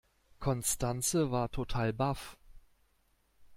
Constanze 0.39 1.29
war 1.29 1.51
total 1.51 1.93
baff. 1.93 2.35